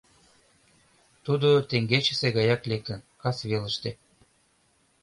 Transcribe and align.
Тудо 1.25 1.49
теҥгечысе 1.69 2.27
гаяк 2.37 2.61
лектын: 2.71 2.99
касвелыште. 3.21 3.89